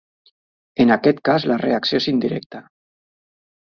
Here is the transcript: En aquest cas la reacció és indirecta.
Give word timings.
En 0.85 0.95
aquest 0.95 1.21
cas 1.31 1.47
la 1.53 1.61
reacció 1.67 2.03
és 2.03 2.11
indirecta. 2.17 2.67